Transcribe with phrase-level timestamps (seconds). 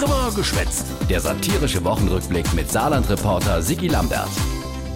[0.00, 0.86] Drüber geschwätzt.
[1.10, 4.30] Der satirische Wochenrückblick mit Saarland-Reporter Sigi Lambert.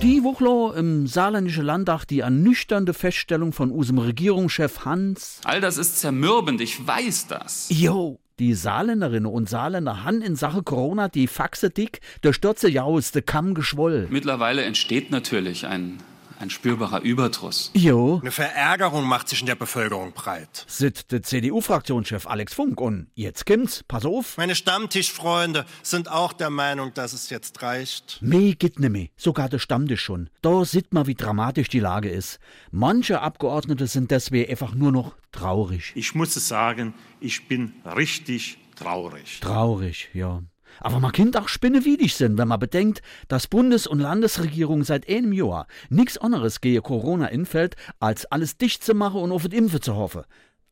[0.00, 5.42] Die Woche im saarländischen Landtag die ernüchternde Feststellung von unserem Regierungschef Hans.
[5.44, 7.66] All das ist zermürbend, ich weiß das.
[7.68, 13.12] Jo, die Saarländerinnen und Saarländer han in Sache Corona die Faxe dick, der Stürze jaus,
[13.12, 14.08] der Kamm geschwoll.
[14.10, 15.98] Mittlerweile entsteht natürlich ein
[16.44, 17.70] ein spürbarer Überdruss.
[17.72, 18.18] Jo.
[18.20, 20.66] Eine Verärgerung macht sich in der Bevölkerung breit.
[20.68, 24.36] Sit der CDU-Fraktionschef Alex Funk und jetzt kommt's, pass auf.
[24.36, 28.18] Meine Stammtischfreunde sind auch der Meinung, dass es jetzt reicht.
[28.20, 30.28] Me geht nimmer, sogar der Stammtisch schon.
[30.42, 32.40] Da sieht man, wie dramatisch die Lage ist.
[32.70, 35.92] Manche Abgeordnete sind deswegen einfach nur noch traurig.
[35.94, 39.40] Ich muss es sagen, ich bin richtig traurig.
[39.40, 40.42] Traurig, ja.
[40.80, 45.32] Aber man kann auch spinnewiedig sein, wenn man bedenkt, dass Bundes- und Landesregierung seit einem
[45.32, 49.80] Jahr nichts anderes gehe Corona infällt, als alles dicht zu machen und auf die Impfe
[49.80, 50.22] zu hoffen.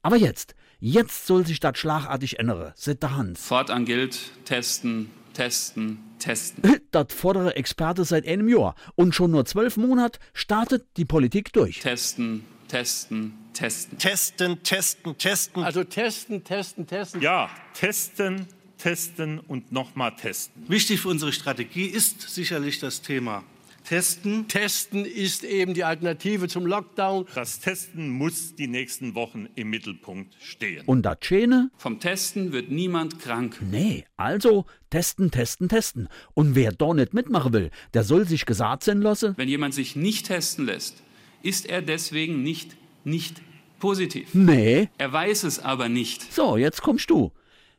[0.03, 3.47] Aber jetzt, jetzt soll sich das schlagartig ändern, seit der Hans.
[3.47, 6.81] Fortan gilt, testen, testen, testen.
[6.91, 8.75] Das fordere Experte seit einem Jahr.
[8.97, 11.81] Und schon nur zwölf Monate startet die Politik durch.
[11.81, 13.99] Testen, testen, testen.
[13.99, 15.63] Testen, testen, testen.
[15.63, 17.21] Also testen, testen, testen.
[17.21, 18.47] Ja, testen,
[18.83, 20.65] testen und nochmal testen.
[20.69, 23.45] Wichtig für unsere Strategie ist sicherlich das Thema
[23.85, 24.49] Testen.
[24.49, 27.27] Testen ist eben die Alternative zum Lockdown.
[27.35, 30.85] Das Testen muss die nächsten Wochen im Mittelpunkt stehen.
[30.87, 31.71] Und das Schöne?
[31.77, 33.59] Vom Testen wird niemand krank.
[33.61, 36.09] Nee, also testen, testen, testen.
[36.35, 39.35] Und wer da nicht mitmachen will, der soll sich gesagt sein lassen.
[39.37, 41.03] Wenn jemand sich nicht testen lässt,
[41.43, 43.43] ist er deswegen nicht nicht
[43.79, 44.29] positiv.
[44.33, 44.89] Nee.
[44.99, 46.33] Er weiß es aber nicht.
[46.33, 47.33] So, jetzt kommst du.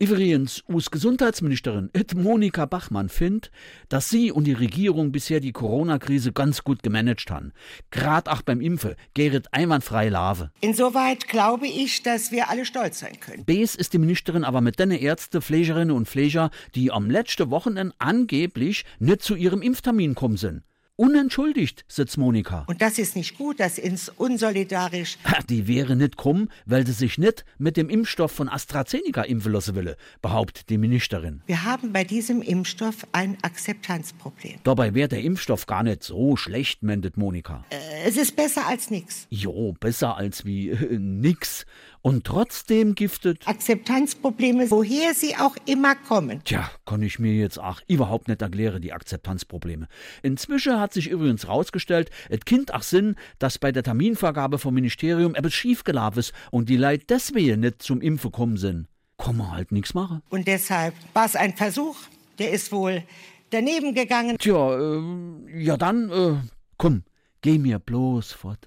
[0.03, 3.51] Übrigens, us Gesundheitsministerin et Monika Bachmann findet,
[3.87, 7.53] dass sie und die Regierung bisher die Corona-Krise ganz gut gemanagt haben.
[7.89, 10.51] Gerade auch beim Impfen gäret einwandfrei Lave.
[10.59, 13.45] Insoweit glaube ich, dass wir alle stolz sein können.
[13.45, 17.95] Bes ist die Ministerin aber mit den Ärzte, Pflegerinnen und Pfleger, die am letzten Wochenende
[17.97, 20.63] angeblich nicht zu ihrem Impftermin kommen sind.
[20.95, 22.65] Unentschuldigt, sitzt Monika.
[22.67, 25.17] Und das ist nicht gut, das ist unsolidarisch.
[25.25, 29.53] Ha, die wäre nicht kommen, weil sie sich nicht mit dem Impfstoff von AstraZeneca impfen
[29.53, 31.41] lassen will, behauptet die Ministerin.
[31.47, 34.59] Wir haben bei diesem Impfstoff ein Akzeptanzproblem.
[34.63, 37.65] Dabei wäre der Impfstoff gar nicht so schlecht, mendet Monika.
[37.71, 39.25] Äh, es ist besser als nichts.
[39.31, 41.65] Jo, besser als wie äh, nix.
[42.05, 43.47] Und trotzdem giftet.
[43.47, 46.43] Akzeptanzprobleme, woher sie auch immer kommen.
[46.43, 49.87] Tja, kann ich mir jetzt auch überhaupt nicht erklären, die Akzeptanzprobleme.
[50.21, 55.33] Inzwischen hat sich übrigens rausgestellt, es Kind ach Sinn, dass bei der Terminvergabe vom Ministerium
[55.33, 58.87] etwas schiefgelaufen ist und die Leute deswegen nicht zum Impfen kommen sind.
[59.17, 60.21] Kann man halt nichts machen.
[60.29, 61.95] Und deshalb war es ein Versuch,
[62.37, 63.03] der ist wohl
[63.49, 64.37] daneben gegangen.
[64.39, 66.35] Tja, äh, ja dann, äh,
[66.77, 67.03] komm,
[67.41, 68.59] geh mir bloß fort.